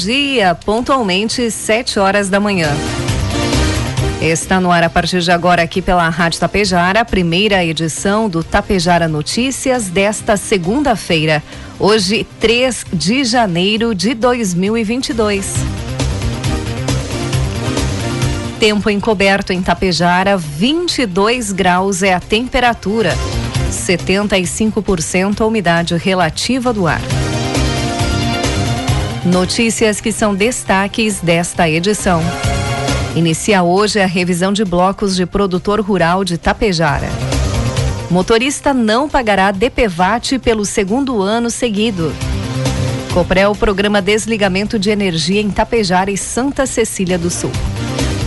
[0.00, 2.68] Dia, pontualmente 7 horas da manhã.
[4.20, 8.44] Está no ar a partir de agora aqui pela Rádio Tapejara, a primeira edição do
[8.44, 11.42] Tapejara Notícias desta segunda-feira,
[11.78, 15.54] hoje 3 de janeiro de 2022.
[18.58, 23.14] Tempo encoberto em Tapejara, 22 graus é a temperatura,
[23.70, 27.00] 75% a umidade relativa do ar.
[29.24, 32.22] Notícias que são destaques desta edição.
[33.14, 37.08] Inicia hoje a revisão de blocos de produtor rural de Tapejara.
[38.10, 42.14] Motorista não pagará DPVAT pelo segundo ano seguido.
[43.12, 47.52] Coprel programa desligamento de energia em Tapejara e Santa Cecília do Sul.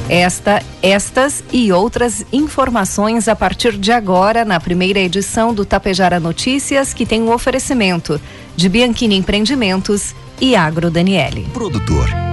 [0.07, 6.93] Esta, estas e outras informações a partir de agora na primeira edição do Tapejara Notícias,
[6.93, 8.21] que tem um oferecimento
[8.55, 11.47] de Bianchini Empreendimentos e Agro Daniele.
[11.53, 12.32] Produtor,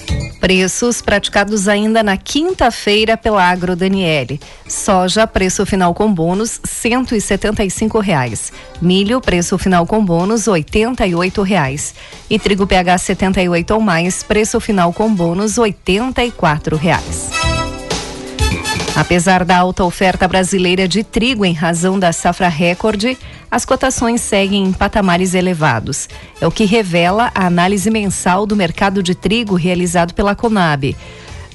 [0.41, 4.41] Preços praticados ainda na quinta-feira pela Agro Daniele.
[4.67, 7.21] Soja, preço final com bônus, cento e
[7.99, 8.51] reais.
[8.81, 11.13] Milho, preço final com bônus, oitenta e
[11.43, 11.93] reais.
[12.27, 16.33] E trigo PH 78 ou mais, preço final com bônus, oitenta e
[16.75, 17.50] reais.
[18.95, 23.17] Apesar da alta oferta brasileira de trigo em razão da safra recorde,
[23.49, 26.09] as cotações seguem em patamares elevados.
[26.41, 30.95] É o que revela a análise mensal do mercado de trigo realizado pela Conab.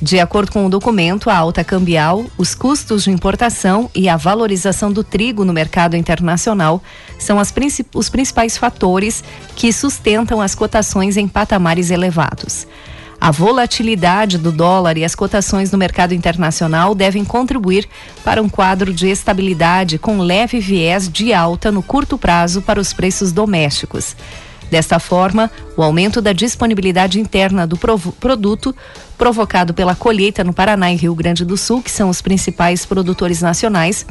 [0.00, 4.92] De acordo com o documento, a alta cambial, os custos de importação e a valorização
[4.92, 6.82] do trigo no mercado internacional
[7.18, 9.24] são princip os principais fatores
[9.54, 12.66] que sustentam as cotações em patamares elevados.
[13.21, 17.88] A volatilidade do dólar e as cotações no mercado internacional devem contribuir
[18.22, 22.93] para um quadro de estabilidade com leve viés de alta no curto prazo para os
[22.93, 24.15] preços domésticos.
[24.71, 28.75] Desta forma, o aumento da disponibilidade interna do produto,
[29.16, 33.41] provocado pela colheita no Paraná e Rio Grande do Sul, que são os principais produtores
[33.41, 34.04] nacionais,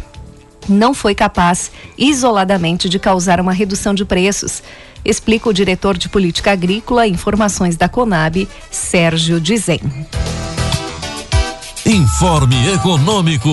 [0.67, 4.63] não foi capaz isoladamente de causar uma redução de preços,
[5.03, 9.79] explica o diretor de política agrícola e informações da Conab, Sérgio Dizem.
[11.85, 13.49] Informe Econômico.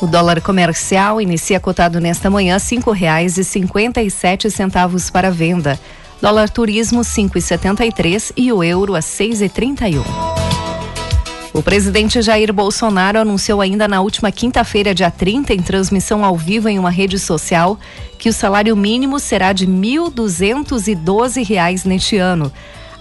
[0.00, 5.30] O dólar comercial inicia cotado nesta manhã cinco reais e cinquenta e sete centavos para
[5.30, 5.78] venda.
[6.20, 9.96] Dólar turismo cinco e setenta e três e o euro a seis e trinta e
[9.98, 10.31] um.
[11.54, 16.66] O presidente Jair Bolsonaro anunciou ainda na última quinta-feira, dia 30, em transmissão ao vivo
[16.66, 17.78] em uma rede social,
[18.18, 22.50] que o salário mínimo será de R$ 1.212 neste ano.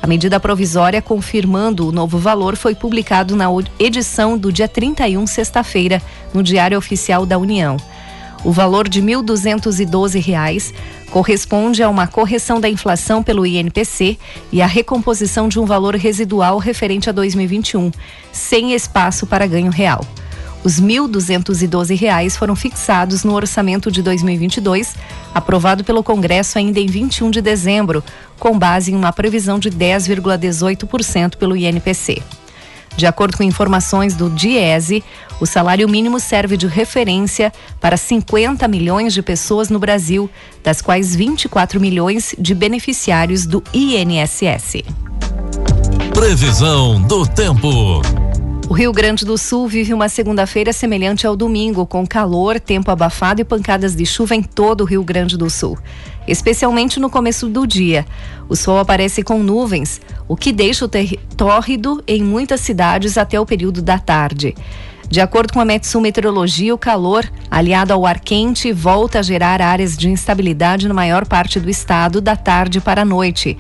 [0.01, 3.45] A medida provisória confirmando o novo valor foi publicado na
[3.79, 6.01] edição do dia 31, sexta-feira,
[6.33, 7.77] no Diário Oficial da União.
[8.43, 10.73] O valor de R$ 1.212
[11.11, 14.17] corresponde a uma correção da inflação pelo INPC
[14.51, 17.91] e a recomposição de um valor residual referente a 2021,
[18.31, 20.05] sem espaço para ganho real.
[20.63, 24.95] Os R$ 1.212 foram fixados no orçamento de 2022,
[25.33, 28.03] aprovado pelo Congresso ainda em 21 de dezembro,
[28.39, 32.21] com base em uma previsão de 10,18% pelo INPC.
[32.95, 35.03] De acordo com informações do Diese,
[35.39, 40.29] o salário mínimo serve de referência para 50 milhões de pessoas no Brasil,
[40.63, 44.83] das quais 24 milhões de beneficiários do INSS.
[46.13, 48.01] Previsão do tempo.
[48.71, 53.41] O Rio Grande do Sul vive uma segunda-feira semelhante ao domingo, com calor, tempo abafado
[53.41, 55.77] e pancadas de chuva em todo o Rio Grande do Sul,
[56.25, 58.05] especialmente no começo do dia.
[58.47, 60.89] O sol aparece com nuvens, o que deixa o
[61.35, 64.55] tórrido em muitas cidades até o período da tarde.
[65.09, 69.61] De acordo com a Metsul Meteorologia, o calor, aliado ao ar quente, volta a gerar
[69.61, 73.57] áreas de instabilidade na maior parte do estado da tarde para a noite.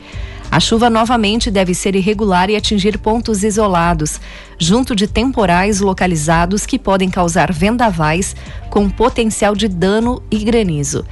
[0.51, 4.19] A chuva novamente deve ser irregular e atingir pontos isolados,
[4.61, 8.35] junto de temporais localizados que podem causar vendavais
[8.69, 11.03] com potencial de dano e granizo.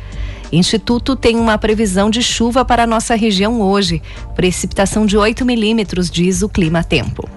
[0.51, 4.03] Instituto tem uma previsão de chuva para a nossa região hoje,
[4.35, 7.27] precipitação de 8 milímetros, diz o Clima Tempo.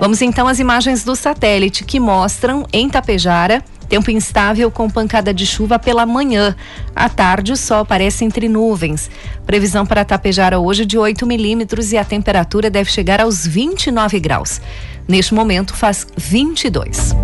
[0.00, 5.44] Vamos então às imagens do satélite que mostram em Tapejara Tempo instável com pancada de
[5.44, 6.56] chuva pela manhã.
[6.94, 9.10] À tarde, o sol aparece entre nuvens.
[9.46, 14.60] Previsão para Tapejara hoje de 8 milímetros e a temperatura deve chegar aos 29 graus.
[15.06, 17.14] Neste momento, faz 22.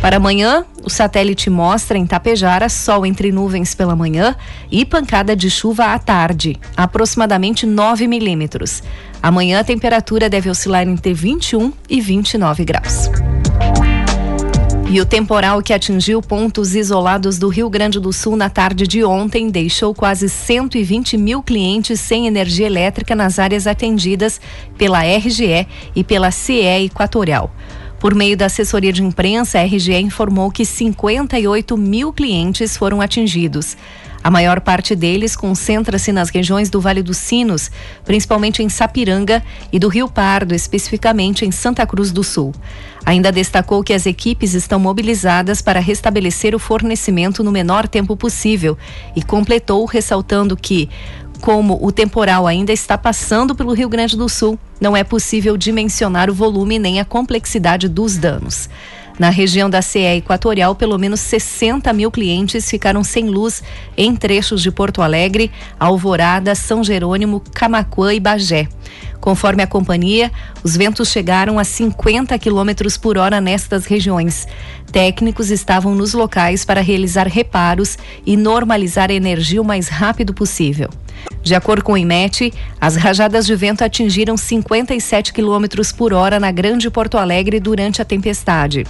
[0.00, 4.36] Para amanhã, o satélite mostra em Tapejara sol entre nuvens pela manhã
[4.70, 8.82] e pancada de chuva à tarde, aproximadamente 9 milímetros.
[9.22, 13.10] Amanhã a temperatura deve oscilar entre 21 e 29 graus.
[14.90, 19.04] E o temporal que atingiu pontos isolados do Rio Grande do Sul na tarde de
[19.04, 24.40] ontem deixou quase 120 mil clientes sem energia elétrica nas áreas atendidas
[24.78, 27.54] pela RGE e pela CE Equatorial.
[28.00, 33.76] Por meio da assessoria de imprensa, a RGE informou que 58 mil clientes foram atingidos.
[34.22, 37.70] A maior parte deles concentra-se nas regiões do Vale dos Sinos,
[38.04, 39.42] principalmente em Sapiranga
[39.72, 42.52] e do Rio Pardo, especificamente em Santa Cruz do Sul.
[43.06, 48.76] Ainda destacou que as equipes estão mobilizadas para restabelecer o fornecimento no menor tempo possível
[49.14, 50.90] e completou ressaltando que
[51.40, 56.28] como o temporal ainda está passando pelo Rio Grande do Sul, não é possível dimensionar
[56.28, 58.68] o volume nem a complexidade dos danos.
[59.18, 63.62] Na região da CE Equatorial, pelo menos 60 mil clientes ficaram sem luz
[63.96, 68.68] em trechos de Porto Alegre, Alvorada, São Jerônimo, Camacuã e Bagé.
[69.20, 70.30] Conforme a companhia,
[70.62, 72.70] os ventos chegaram a 50 km
[73.02, 74.46] por hora nestas regiões.
[74.92, 80.88] Técnicos estavam nos locais para realizar reparos e normalizar a energia o mais rápido possível.
[81.42, 85.64] De acordo com o IMET, as rajadas de vento atingiram 57 km
[85.96, 88.86] por hora na Grande Porto Alegre durante a tempestade.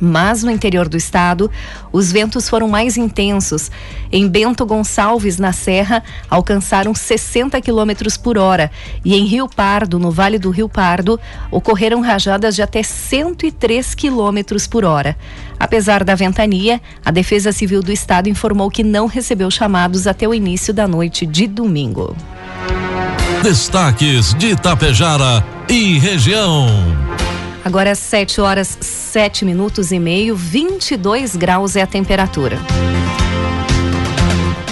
[0.00, 1.50] Mas no interior do estado,
[1.92, 3.70] os ventos foram mais intensos.
[4.10, 7.92] Em Bento Gonçalves, na Serra, alcançaram 60 km
[8.22, 8.70] por hora.
[9.04, 11.20] E em Rio Pardo, no Vale do Rio Pardo,
[11.50, 15.16] ocorreram rajadas de até 103 km por hora.
[15.58, 20.32] Apesar da ventania, a Defesa Civil do Estado informou que não recebeu chamados até o
[20.32, 22.16] início da noite de domingo.
[23.42, 26.66] Destaques de Itapejara e região.
[27.64, 32.58] Agora 7 horas 7 minutos e meio, 22 graus é a temperatura.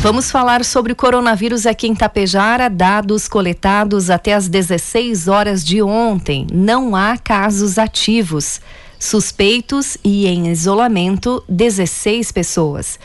[0.00, 2.70] Vamos falar sobre o coronavírus aqui em Tapejara.
[2.70, 6.46] Dados coletados até as 16 horas de ontem.
[6.52, 8.60] Não há casos ativos.
[8.98, 12.98] Suspeitos e em isolamento, 16 pessoas.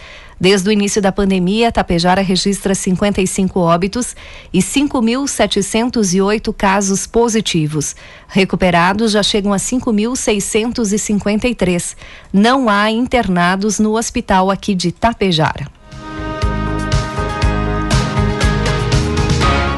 [0.44, 4.14] Desde o início da pandemia, Tapejara registra 55 óbitos
[4.52, 7.96] e 5.708 casos positivos.
[8.28, 11.96] Recuperados já chegam a 5.653.
[12.34, 15.66] Não há internados no hospital aqui de Tapejara.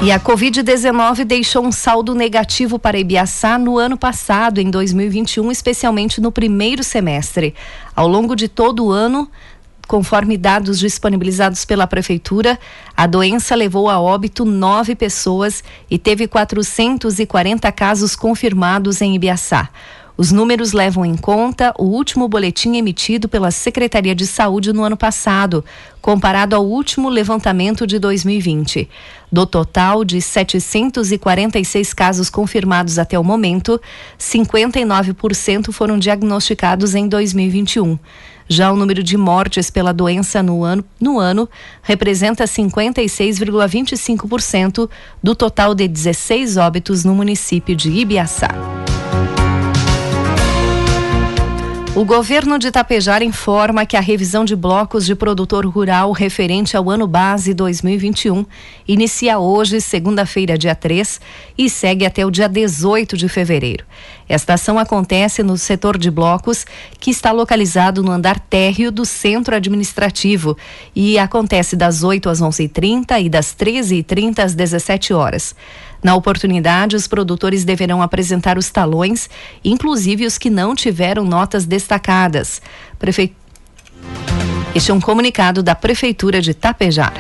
[0.02, 6.22] E a Covid-19 deixou um saldo negativo para Ibiaçá no ano passado, em 2021, especialmente
[6.22, 7.56] no primeiro semestre.
[7.96, 9.28] Ao longo de todo o ano,
[9.88, 12.60] Conforme dados disponibilizados pela Prefeitura,
[12.96, 19.70] a doença levou a óbito nove pessoas e teve 440 casos confirmados em Ibiaçá.
[20.18, 24.96] Os números levam em conta o último boletim emitido pela Secretaria de Saúde no ano
[24.96, 25.64] passado,
[26.02, 28.90] comparado ao último levantamento de 2020.
[29.30, 33.80] Do total de 746 casos confirmados até o momento,
[34.18, 38.00] 59% foram diagnosticados em 2021.
[38.48, 41.50] Já o número de mortes pela doença no ano, no ano
[41.82, 44.88] representa 56,25%
[45.22, 48.75] do total de 16 óbitos no município de Ibiaçá.
[51.96, 56.90] O governo de Itapejara informa que a revisão de blocos de produtor rural referente ao
[56.90, 58.46] ano base 2021
[58.86, 61.22] inicia hoje, segunda-feira, dia 3,
[61.58, 63.86] e segue até o dia 18 de fevereiro.
[64.28, 66.66] Esta ação acontece no setor de blocos,
[67.00, 70.58] que está localizado no andar térreo do centro administrativo
[70.94, 75.56] e acontece das 8 às 11h30 e das 13h30 às 17 horas.
[76.06, 79.28] Na oportunidade, os produtores deverão apresentar os talões,
[79.64, 82.62] inclusive os que não tiveram notas destacadas.
[83.00, 83.34] Prefe...
[84.76, 87.20] Este é um comunicado da Prefeitura de Tapejara.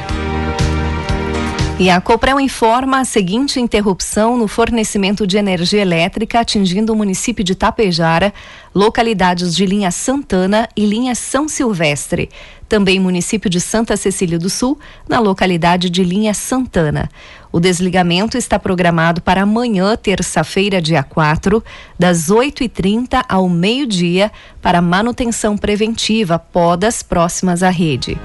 [1.79, 7.43] E a Coprel informa a seguinte interrupção no fornecimento de energia elétrica atingindo o município
[7.43, 8.33] de Tapejara,
[8.73, 12.29] localidades de linha Santana e linha São Silvestre.
[12.69, 17.09] Também município de Santa Cecília do Sul, na localidade de linha Santana.
[17.55, 21.63] O desligamento está programado para amanhã, terça-feira, dia 4,
[21.97, 24.29] das 8h30 ao meio-dia,
[24.61, 28.19] para manutenção preventiva, podas próximas à rede.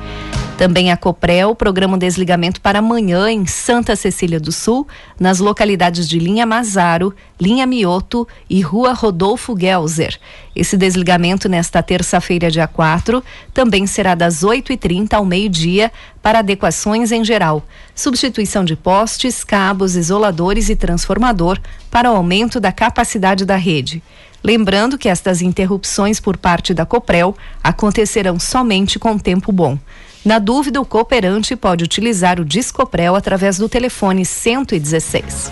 [0.60, 4.86] Também a Coprel programa desligamento para amanhã em Santa Cecília do Sul,
[5.18, 10.20] nas localidades de Linha Mazaro, Linha Mioto e Rua Rodolfo Gelser.
[10.54, 13.24] Esse desligamento nesta terça-feira, dia 4,
[13.54, 15.90] também será das 8h30 ao meio-dia
[16.20, 17.64] para adequações em geral,
[17.94, 21.58] substituição de postes, cabos, isoladores e transformador
[21.90, 24.02] para o aumento da capacidade da rede.
[24.44, 29.78] Lembrando que estas interrupções por parte da Coprel acontecerão somente com tempo bom.
[30.22, 35.50] Na dúvida, o cooperante pode utilizar o Discoprel através do telefone 116.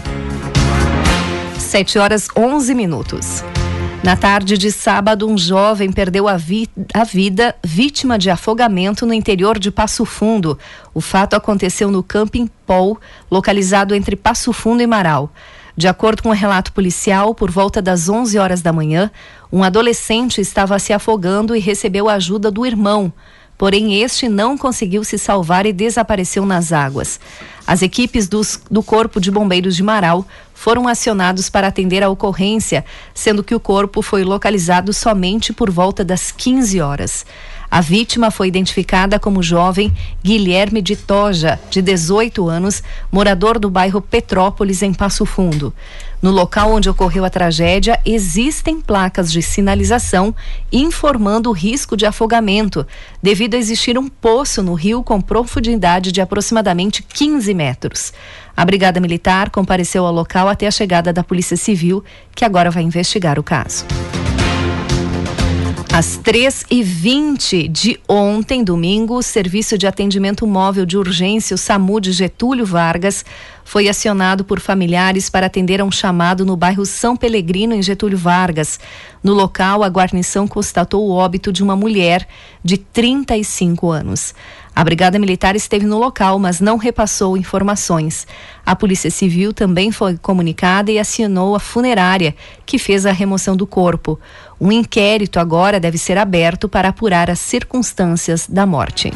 [1.58, 3.42] 7 horas 11 minutos.
[4.04, 9.14] Na tarde de sábado, um jovem perdeu a, vi a, vida vítima de afogamento no
[9.14, 10.58] interior de Passo Fundo.
[10.92, 12.98] O fato aconteceu no Camping Pol,
[13.30, 15.32] localizado entre Passo Fundo e Marau.
[15.74, 19.10] De acordo com o um relato policial, por volta das 11 horas da manhã,
[19.50, 23.12] um adolescente estava se afogando e recebeu a ajuda do irmão
[23.58, 27.18] porém este não conseguiu se salvar e desapareceu nas águas.
[27.66, 30.24] As equipes dos, do Corpo de Bombeiros de Marau
[30.54, 36.04] foram acionados para atender a ocorrência, sendo que o corpo foi localizado somente por volta
[36.04, 37.26] das 15 horas.
[37.70, 44.00] A vítima foi identificada como jovem Guilherme de Toja, de 18 anos, morador do bairro
[44.00, 45.74] Petrópolis, em Passo Fundo.
[46.20, 50.34] No local onde ocorreu a tragédia, existem placas de sinalização
[50.72, 52.84] informando o risco de afogamento,
[53.22, 58.12] devido a existir um poço no rio com profundidade de aproximadamente 15 metros.
[58.56, 62.02] A Brigada Militar compareceu ao local até a chegada da Polícia Civil,
[62.34, 63.84] que agora vai investigar o caso.
[65.98, 71.58] Às 3 e 20 de ontem, domingo, o Serviço de Atendimento Móvel de Urgência, o
[71.58, 73.24] SAMU de Getúlio Vargas,
[73.64, 78.16] foi acionado por familiares para atender a um chamado no bairro São Pelegrino, em Getúlio
[78.16, 78.78] Vargas.
[79.24, 82.28] No local, a guarnição constatou o óbito de uma mulher
[82.62, 84.36] de 35 anos.
[84.78, 88.28] A Brigada Militar esteve no local, mas não repassou informações.
[88.64, 92.32] A Polícia Civil também foi comunicada e acionou a funerária,
[92.64, 94.20] que fez a remoção do corpo.
[94.60, 99.12] Um inquérito agora deve ser aberto para apurar as circunstâncias da morte.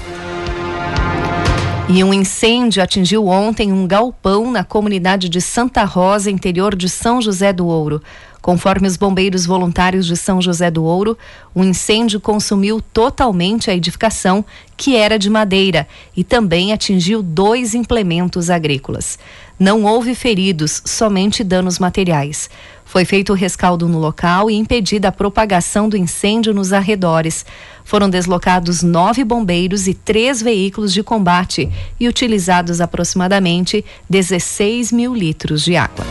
[1.88, 7.23] E um incêndio atingiu ontem um galpão na comunidade de Santa Rosa, interior de São
[7.23, 8.02] José do Ouro.
[8.42, 11.16] Conforme os bombeiros voluntários de São José do Ouro,
[11.54, 14.44] o incêndio consumiu totalmente a edificação,
[14.76, 19.16] que era de madeira, e também atingiu dois implementos agrícolas.
[19.56, 22.50] Não houve feridos, somente danos materiais.
[22.84, 27.46] Foi feito o rescaldo no local e impedida a propagação do incêndio nos arredores.
[27.84, 35.62] Foram deslocados nove bombeiros e três veículos de combate e utilizados aproximadamente 16 mil litros
[35.62, 36.04] de água.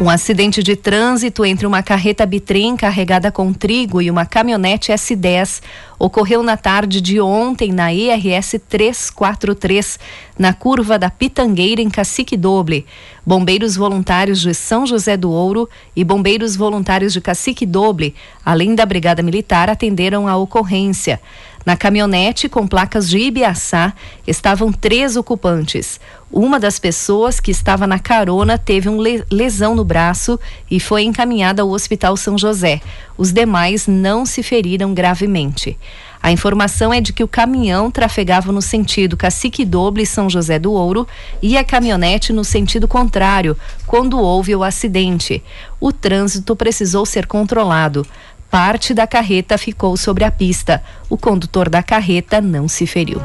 [0.00, 5.60] Um acidente de trânsito entre uma carreta bitrem carregada com trigo e uma caminhonete S10
[5.98, 9.98] ocorreu na tarde de ontem na ERS 343,
[10.38, 12.86] na curva da Pitangueira, em Cacique Doble.
[13.26, 18.86] Bombeiros voluntários de São José do Ouro e bombeiros voluntários de Cacique Doble, além da
[18.86, 21.20] Brigada Militar, atenderam a ocorrência.
[21.64, 23.92] Na caminhonete com placas de Ibiaçá
[24.26, 26.00] estavam três ocupantes.
[26.32, 28.98] Uma das pessoas que estava na carona teve um
[29.30, 30.38] lesão no braço
[30.70, 32.80] e foi encaminhada ao Hospital São José.
[33.16, 35.76] Os demais não se feriram gravemente.
[36.22, 40.72] A informação é de que o caminhão trafegava no sentido Cacique Doble São José do
[40.72, 41.08] Ouro
[41.40, 45.42] e a caminhonete no sentido contrário, quando houve o acidente.
[45.80, 48.06] O trânsito precisou ser controlado.
[48.50, 50.82] Parte da carreta ficou sobre a pista.
[51.08, 53.22] O condutor da carreta não se feriu.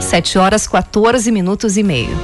[0.00, 2.16] 7 horas 14 minutos e meio.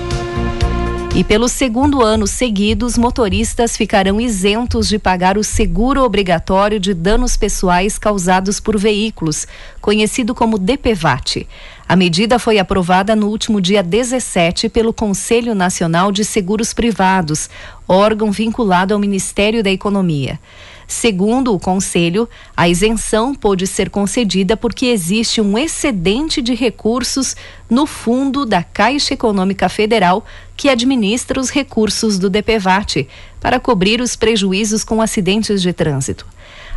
[1.16, 6.94] E pelo segundo ano seguido, os motoristas ficarão isentos de pagar o seguro obrigatório de
[6.94, 9.46] danos pessoais causados por veículos,
[9.80, 11.48] conhecido como DPVAT.
[11.88, 17.48] A medida foi aprovada no último dia 17 pelo Conselho Nacional de Seguros Privados,
[17.86, 20.40] órgão vinculado ao Ministério da Economia.
[20.86, 27.34] Segundo o Conselho, a isenção pode ser concedida porque existe um excedente de recursos
[27.68, 30.24] no fundo da Caixa Econômica Federal
[30.56, 33.08] que administra os recursos do DPVAT
[33.40, 36.26] para cobrir os prejuízos com acidentes de trânsito.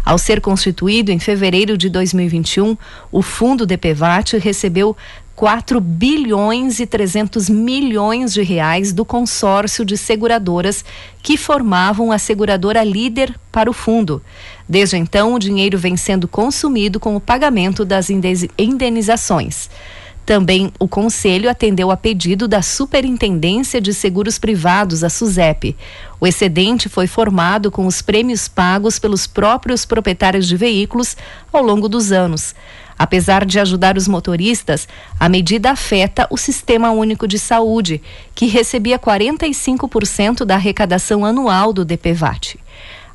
[0.03, 2.77] Ao ser constituído em fevereiro de 2021,
[3.11, 4.95] o fundo DPVAT recebeu
[5.37, 10.83] 4 bilhões e 300 milhões de reais do consórcio de seguradoras
[11.21, 14.19] que formavam a seguradora líder para o fundo.
[14.67, 18.07] Desde então, o dinheiro vem sendo consumido com o pagamento das
[18.57, 19.69] indenizações.
[20.27, 25.73] Também o Conselho atendeu a pedido da Superintendência de Seguros Privados, a SUSEP.
[26.19, 31.15] O excedente foi formado com os prêmios pagos pelos próprios proprietários de veículos
[31.49, 32.53] ao longo dos anos.
[32.99, 34.85] Apesar de ajudar os motoristas,
[35.17, 38.01] a medida afeta o Sistema Único de Saúde,
[38.35, 42.59] que recebia 45% da arrecadação anual do DPVAT.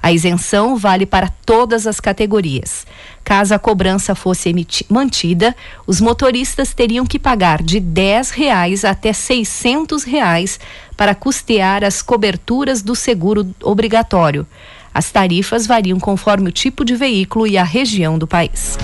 [0.02, 2.84] A isenção vale para todas as categorias.
[3.22, 4.52] Caso a cobrança fosse
[4.88, 5.54] mantida,
[5.86, 10.58] os motoristas teriam que pagar de R$ reais até 600 reais
[10.96, 14.44] para custear as coberturas do seguro obrigatório.
[14.92, 18.76] As tarifas variam conforme o tipo de veículo e a região do país.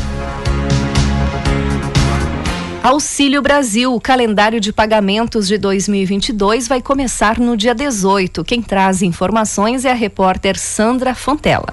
[2.89, 8.43] Auxílio Brasil, o calendário de pagamentos de 2022 vai começar no dia 18.
[8.43, 11.67] Quem traz informações é a repórter Sandra Fontela.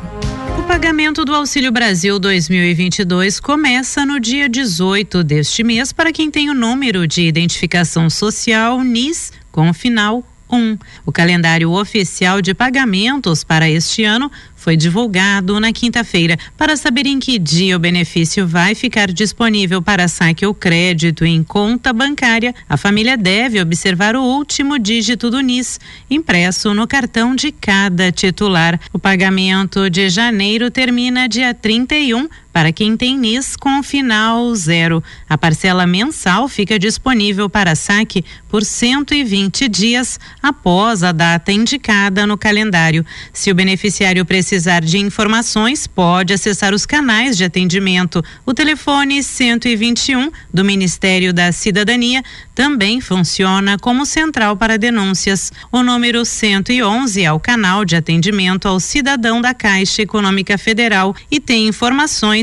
[0.60, 6.50] O pagamento do Auxílio Brasil 2022 começa no dia 18 deste mês para quem tem
[6.50, 10.77] o número de identificação social NIS com final 1.
[11.05, 14.29] O calendário oficial de pagamentos para este ano
[14.65, 16.39] foi divulgado na quinta-feira.
[16.57, 21.43] Para saber em que dia o benefício vai ficar disponível para saque ou crédito em
[21.43, 25.79] conta bancária, a família deve observar o último dígito do NIS,
[26.10, 28.79] impresso no cartão de cada titular.
[28.91, 35.04] O pagamento de janeiro termina dia 31 para quem tem NIS com final zero.
[35.28, 42.38] A parcela mensal fica disponível para saque por 120 dias após a data indicada no
[42.38, 43.06] calendário.
[43.34, 48.24] Se o beneficiário precisar de informações, pode acessar os canais de atendimento.
[48.46, 52.24] O telefone 121 do Ministério da Cidadania
[52.56, 55.52] também funciona como central para denúncias.
[55.70, 61.41] O número 111 é o canal de atendimento ao cidadão da Caixa Econômica Federal e
[61.41, 61.68] tem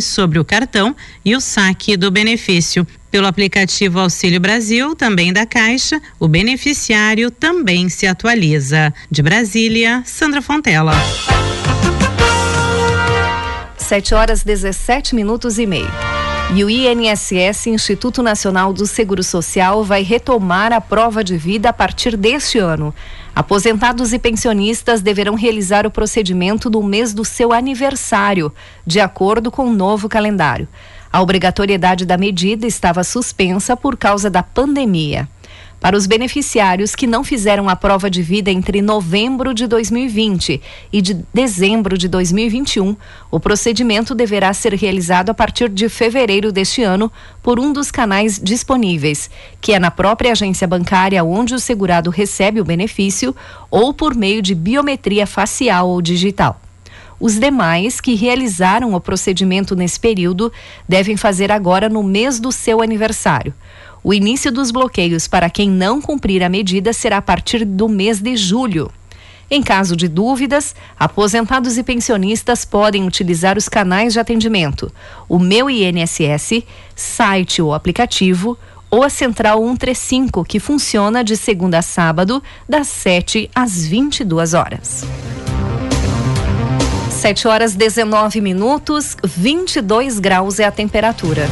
[0.02, 2.86] informações sobre o cartão e o saque do benefício.
[3.10, 8.92] Pelo aplicativo Auxílio Brasil, também da Caixa, o beneficiário também se atualiza.
[9.10, 10.92] De Brasília, Sandra Fontela.
[13.76, 15.90] 7 horas 17 minutos e meio.
[16.54, 21.72] E o INSS, Instituto Nacional do Seguro Social, vai retomar a prova de vida a
[21.72, 22.94] partir deste ano.
[23.34, 28.52] Aposentados e pensionistas deverão realizar o procedimento no mês do seu aniversário,
[28.86, 30.68] de acordo com o novo calendário.
[31.10, 35.26] A obrigatoriedade da medida estava suspensa por causa da pandemia.
[35.82, 41.02] Para os beneficiários que não fizeram a prova de vida entre novembro de 2020 e
[41.02, 42.96] de dezembro de 2021,
[43.28, 47.10] o procedimento deverá ser realizado a partir de fevereiro deste ano
[47.42, 49.28] por um dos canais disponíveis,
[49.60, 53.34] que é na própria agência bancária onde o segurado recebe o benefício
[53.68, 56.60] ou por meio de biometria facial ou digital.
[57.18, 60.52] Os demais que realizaram o procedimento nesse período
[60.88, 63.52] devem fazer agora no mês do seu aniversário.
[64.04, 68.20] O início dos bloqueios para quem não cumprir a medida será a partir do mês
[68.20, 68.90] de julho.
[69.48, 74.90] Em caso de dúvidas, aposentados e pensionistas podem utilizar os canais de atendimento,
[75.28, 76.64] o Meu INSS,
[76.96, 78.58] site ou aplicativo,
[78.90, 85.04] ou a Central 135, que funciona de segunda a sábado, das 7 às 22 horas.
[87.10, 91.46] 7 horas 19 minutos, 22 graus é a temperatura.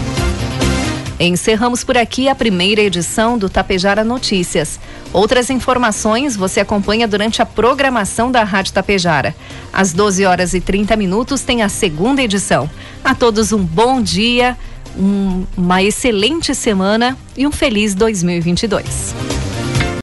[1.28, 4.80] Encerramos por aqui a primeira edição do Tapejara Notícias.
[5.12, 9.37] Outras informações você acompanha durante a programação da Rádio Tapejara.
[9.70, 12.70] Às 12 horas e 30 minutos tem a segunda edição.
[13.04, 14.56] A todos um bom dia,
[14.96, 19.39] um, uma excelente semana e um feliz 2022.